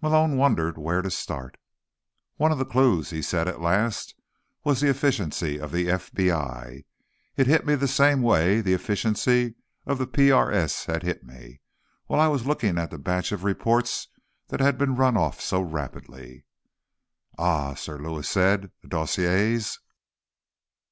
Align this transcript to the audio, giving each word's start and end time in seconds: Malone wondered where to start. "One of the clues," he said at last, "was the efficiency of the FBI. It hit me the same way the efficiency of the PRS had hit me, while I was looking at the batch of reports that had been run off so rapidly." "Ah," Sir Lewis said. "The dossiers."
Malone 0.00 0.36
wondered 0.36 0.78
where 0.78 1.02
to 1.02 1.10
start. 1.10 1.56
"One 2.36 2.52
of 2.52 2.58
the 2.58 2.64
clues," 2.64 3.10
he 3.10 3.20
said 3.20 3.48
at 3.48 3.60
last, 3.60 4.14
"was 4.62 4.80
the 4.80 4.88
efficiency 4.88 5.58
of 5.58 5.72
the 5.72 5.88
FBI. 5.88 6.84
It 7.36 7.46
hit 7.48 7.66
me 7.66 7.74
the 7.74 7.88
same 7.88 8.22
way 8.22 8.60
the 8.60 8.74
efficiency 8.74 9.56
of 9.84 9.98
the 9.98 10.06
PRS 10.06 10.84
had 10.86 11.02
hit 11.02 11.24
me, 11.24 11.62
while 12.06 12.20
I 12.20 12.28
was 12.28 12.46
looking 12.46 12.78
at 12.78 12.92
the 12.92 12.96
batch 12.98 13.32
of 13.32 13.42
reports 13.42 14.06
that 14.50 14.60
had 14.60 14.78
been 14.78 14.94
run 14.94 15.16
off 15.16 15.40
so 15.40 15.60
rapidly." 15.60 16.44
"Ah," 17.36 17.74
Sir 17.74 17.98
Lewis 17.98 18.28
said. 18.28 18.70
"The 18.82 18.88
dossiers." 18.88 19.80